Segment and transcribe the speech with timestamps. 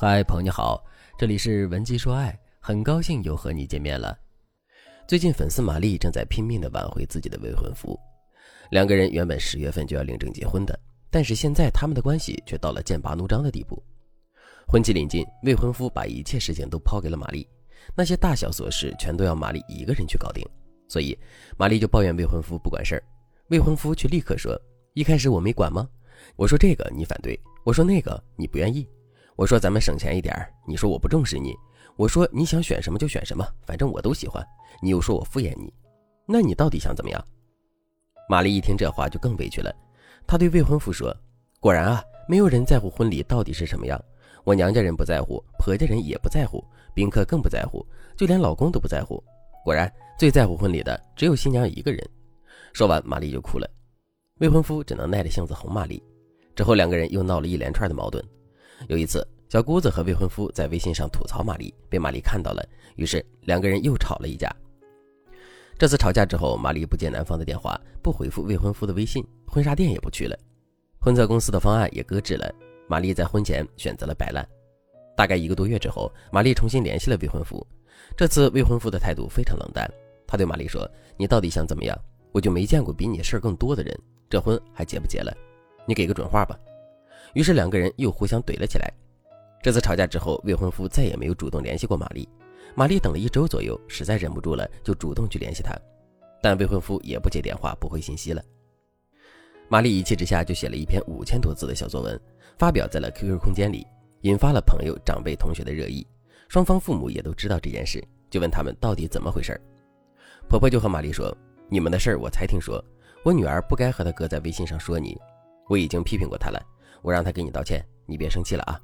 [0.00, 0.80] 嗨，朋友你好，
[1.18, 4.16] 这里是文姬说爱，很高兴又和你见面了。
[5.08, 7.98] 最近粉丝玛丽正在拼命的挽回自己的未婚夫，
[8.70, 10.78] 两个人原本十月份就要领证结婚的，
[11.10, 13.82] 但是现在他们的关系却到了剑拔弩张的地步。
[14.68, 17.44] 婚期临近，未婚夫把一切事情都抛给了玛丽，
[17.96, 20.48] 那些大小琐事全都要玛丽一个人去搞定，
[20.86, 21.18] 所以
[21.56, 23.02] 玛丽就抱怨未婚夫不管事儿，
[23.48, 24.56] 未婚夫却立刻说
[24.94, 25.88] ：“一开始我没管吗？
[26.36, 28.88] 我说这个你反对，我说那个你不愿意。”
[29.38, 30.34] 我说咱们省钱一点
[30.66, 31.54] 你说我不重视你，
[31.94, 34.44] 我说你想选什么就选什么，反正我都喜欢。
[34.82, 35.72] 你又说我敷衍你，
[36.26, 37.24] 那你到底想怎么样？
[38.28, 39.72] 玛丽一听这话就更委屈了，
[40.26, 41.16] 她对未婚夫说
[41.60, 43.96] ：“果然啊，没有人在乎婚礼到底是什么样。
[44.42, 47.86] 我娘家人不在乎，婆家人也不在乎，宾客更不在乎，
[48.16, 49.22] 就连老公都不在乎。
[49.64, 52.04] 果然，最在乎婚礼的只有新娘一个人。”
[52.74, 53.70] 说完，玛丽就哭了。
[54.38, 56.02] 未婚夫只能耐着性子哄玛丽。
[56.56, 58.20] 之后，两个人又闹了一连串的矛盾。
[58.86, 62.64] 有一次，小姑子和未婚夫在微信上吐槽玛丽，被玛丽看到了，
[62.96, 64.54] 于是两个人又吵了一架。
[65.76, 70.38] 这次吵架之后，玛丽不接男方的电话，不回复未婚夫的微信，婚纱店也不去了，
[71.00, 72.52] 婚策公司的方案也搁置了。
[72.88, 74.46] 玛丽在婚前选择了摆烂。
[75.16, 77.66] 大概一个多月之后，玛丽重新联系了未婚夫，
[78.16, 79.88] 这次未婚夫的态度非常冷淡。
[80.26, 81.98] 他对玛丽说：“你到底想怎么样？
[82.32, 83.98] 我就没见过比你事儿更多的人，
[84.28, 85.32] 这婚还结不结了？
[85.86, 86.58] 你给个准话吧。”
[87.38, 88.92] 于是两个人又互相怼了起来。
[89.62, 92.28] 这次吵架之后，未婚夫再也没有主动联系过玛丽。
[92.74, 95.72] 玛丽等了一周左右，实在忍不住了，就主动去联系他，
[96.42, 98.42] 但未婚夫也不接电话，不回信息了。
[99.68, 102.20] 玛丽一气之下就写了一篇五千多字的小作文，
[102.58, 103.86] 发表在了 QQ 空间里，
[104.22, 106.04] 引发了朋友、长辈、同学的热议。
[106.48, 109.56] 双方父母也都知道这件事，就问他们到底怎么回事。
[110.48, 111.32] 婆婆就和玛丽说
[111.70, 112.84] ：“你们的事儿我才听说，
[113.24, 115.16] 我女儿不该和她哥在微信上说你，
[115.68, 116.60] 我已经批评过她了。”
[117.02, 118.80] 我让他给你道歉，你别生气了啊。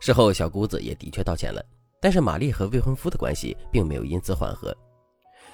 [0.00, 1.64] 事后，小姑子也的确道歉了，
[2.00, 4.76] 但是玛丽和未婚夫的关系并没有因此缓和。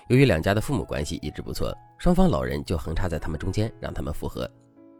[0.09, 4.51] 由于两家的父母关系一直不错，双方老人就横插在他们中间，让他们复合。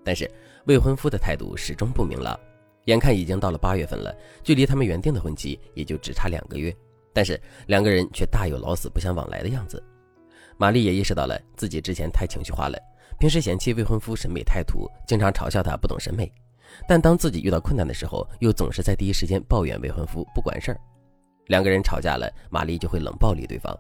[0.05, 0.31] 但是
[0.67, 2.39] 未婚夫的态度始终不明朗。
[2.87, 4.13] 眼看已经到了八月份了，
[4.43, 6.75] 距离他们原定的婚期也就只差两个月，
[7.13, 9.83] 但是两个人却大有老死不相往来的样子。
[10.57, 12.79] 玛丽也意识到了自己之前太情绪化了，
[13.19, 16.31] 平时嫌弃未婚夫审美太土，经常嘲笑他不懂审美。
[16.89, 20.81] 但当自己遇到困难的时候，又总是在第一时间抱怨未婚夫不管事儿。
[21.47, 23.77] 两个人吵架了，玛丽就会冷暴力对方。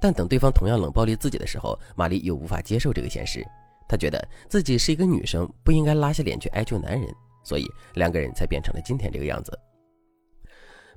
[0.00, 3.44] 但等对方同样冷暴力自己的时候，玛丽又无法接受这个现实。
[3.88, 7.08] 她觉得自己是一个女生，不应该拉下脸去哀求男人，
[7.44, 9.58] 所以两个人才变成了今天这个样子。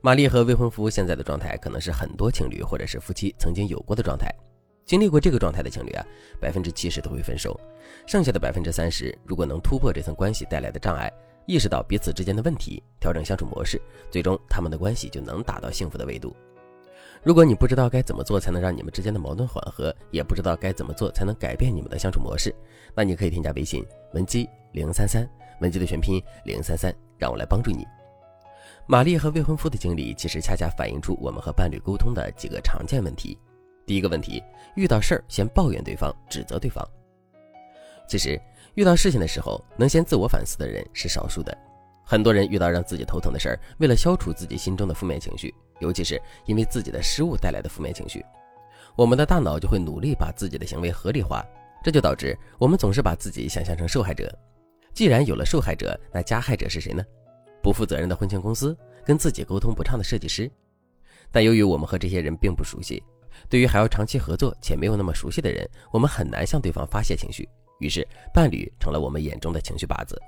[0.01, 4.33] 玛丽和未婚夫现在的状态，可能是很多情侣或者是夫妻曾经有过的状态。
[4.85, 6.05] 经历过这个状态的情侣啊，
[6.41, 7.59] 百分之七十都会分手，
[8.07, 11.11] 剩下的百分之三十，如果能突破这层关系带来的障碍。
[11.49, 16.31] 意识到彼此之间的问题，调整相处模式，最终他们的关系就能达到幸福的维度。
[17.23, 22.53] 如果你不知道该怎么做才能让你们之间的矛盾缓和，也不知道该怎么做才能改变你们的相处模式，
[22.93, 23.83] 那你可以添加微信
[24.13, 25.27] 文姬零三三，
[25.59, 27.83] 文姬的全拼零三三，让我来帮助你。
[28.85, 33.35] 玛丽和未婚夫的经历，其实恰恰反映出我们和伴侣沟通的几个常见问题。
[33.87, 34.39] 第一个问题，
[34.75, 36.87] 遇到事儿先抱怨对方，指责对方。
[38.07, 38.39] 其实。
[38.79, 41.53] 遇到事情的时候，能先自我反思的人是少数的。
[42.01, 48.23] 很多人遇到让自己头疼的事儿，为了消除自己心中的负面情绪，尤其是因为自己的失误带来的负面情绪，
[48.95, 51.45] 我们的大脑就会努力把自己的行为合理化，
[51.83, 54.33] 这就导致我们总是把自己想象成受害者。
[54.93, 57.03] 既然有了受害者，那加害者是谁呢？
[57.61, 58.73] 不负责任的婚庆公司，
[59.03, 60.49] 跟自己沟通不畅的设计师。
[61.33, 63.03] 但由于我们和这些人并不熟悉，
[63.49, 67.45] 对于还要长期合作且没有那么熟悉的人，我们很难向对方发泄情绪。
[67.79, 70.21] 于是，伴侣成了我们眼中的情绪靶子。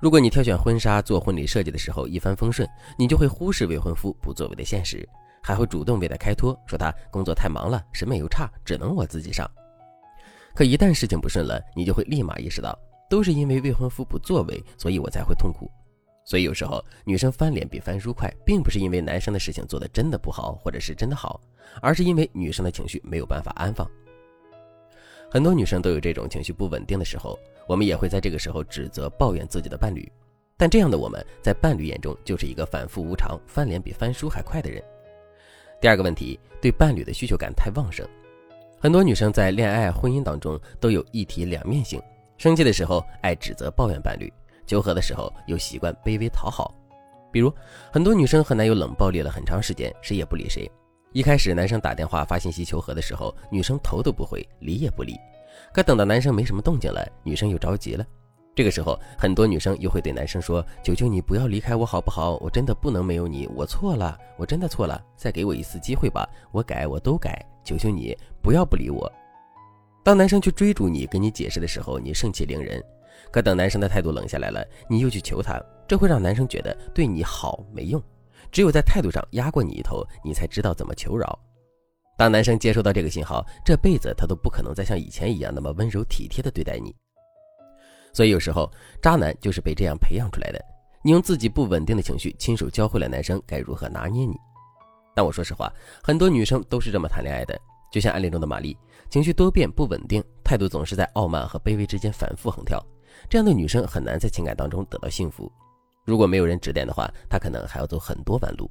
[0.00, 5.08] 如果你挑选婚纱、做婚礼设计的时候一帆风顺，你就会忽视未婚夫不作为的现实，
[5.42, 9.50] 还会主动为他开脱，说他工作太忙了，审美又差，只能我自己上。
[10.54, 15.70] 可一旦事情不顺了，你就会立马意识到，都是因为未婚夫不作为，所以我才会痛苦。
[16.24, 21.40] 所以有时候女生翻脸比翻书快，并不是因为男生的事情做的真的不好，或者是真的好，
[21.80, 23.88] 而是因为女生的情绪没有办法安放。
[25.30, 30.10] 很多女生都有这种情绪不稳定的时候，我们也会在这个时候指责、抱怨自己的伴侣，
[30.56, 34.82] 但这样的我们在伴侣眼中就是一个反复无常、翻脸比翻书还快的人。
[35.80, 38.06] 第二个问题，对伴侣的需求感太旺盛。
[38.78, 42.00] 很多女生在恋爱、婚姻当中都有一体两面性，
[42.38, 44.32] 生气的时候爱指责、抱怨伴侣，
[44.66, 46.74] 求和的时候又习惯卑微讨好。
[47.32, 47.52] 比如，
[47.92, 50.70] 很多女生和男友冷暴力了很长时间，谁也不理谁。
[51.16, 55.18] 一开始，男生打电话发信息求和的时候，女生头都不回，理也不理。
[55.72, 58.04] 可等到男生没什么动静了，女生又着急了。
[58.54, 62.36] 这个时候，很多女生又会对男生说：“求求你不要离开我好不好？
[62.42, 69.10] 我真的不能没有你，我错了，我真的错了，再给我一次机会吧，我改，我都改，求求你不要不理我。”
[70.04, 72.78] 当男生去追逐你、跟你解释的时候，你盛气凌人；
[73.30, 75.58] 可等男生的态度冷下来了，你又去求他，
[75.88, 78.02] 这会让男生觉得对你好没用，
[78.50, 81.38] 只有在态度上压过你一头，你才知道怎么求饶。
[82.18, 86.94] 当男生接收到这个信号，这辈子他都不可能再像以前一样那么温柔体贴的对待你。
[88.12, 88.70] 所以有时候，
[89.02, 90.58] 渣男就是被这样培养出来的。
[91.02, 94.34] 你用自己不稳定的情绪亲手教会了男生该如何拿捏你。
[95.14, 95.70] 但我说实话，
[96.02, 97.58] 很多女生都是这么谈恋爱的。
[97.92, 98.76] 就像暗恋中的玛丽，
[99.08, 102.84] 情绪多变、不稳定，态度总是在傲慢和卑微之间反复横跳。
[103.28, 105.50] 这样的女生很难在情感当中得到幸福。
[106.06, 108.70] 如果没有人指点的话，他可能还要走很多弯路。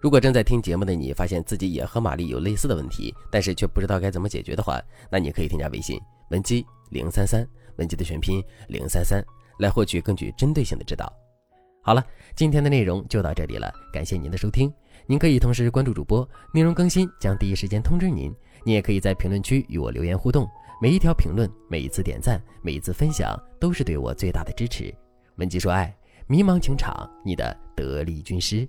[0.00, 4.78] 如果正在听节目的你，发现自己也和玛丽有类似的问题，但是却不知道该怎么解决的话，
[5.10, 5.98] 那你可以添加微信
[6.30, 7.48] 文姬零三三。
[7.76, 9.20] 文姬的全拼零三三，
[9.58, 11.12] 来获取更具针对性的指导。
[11.82, 12.04] 好了，
[12.36, 14.72] 今天的内容就到这里了，感谢您的收听。
[15.06, 18.32] 您可以同时关注主播，内容更新将第一时间通知您。
[18.64, 20.48] 您也可以在评论区与我留言互动，
[20.80, 24.94] 每一条评论、每一次点赞、每一次分享，都是对我最大的支持。
[25.36, 25.92] 文姬说爱，
[26.26, 28.66] 迷茫情场，你的得力军师。